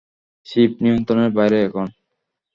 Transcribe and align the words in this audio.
Sheep 0.47 0.71
নিয়ন্ত্রনের 0.83 1.31
বাইরে 1.37 1.57
এখন। 1.67 1.87